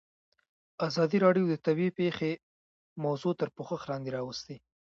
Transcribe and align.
ازادي 0.87 1.17
راډیو 1.25 1.45
د 1.49 1.55
طبیعي 1.65 1.91
پېښې 1.99 2.31
موضوع 3.05 3.33
تر 3.39 3.49
پوښښ 3.55 3.81
لاندې 3.89 4.09
راوستې. 4.17 4.55